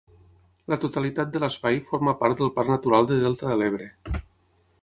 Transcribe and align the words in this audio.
La 0.71 0.77
totalitat 0.85 1.35
de 1.35 1.41
l’espai 1.43 1.77
forma 1.91 2.15
part 2.23 2.41
del 2.41 2.51
Parc 2.57 2.75
Natural 2.75 3.11
de 3.13 3.19
Delta 3.27 3.53
de 3.53 3.59
l’Ebre. 3.63 3.93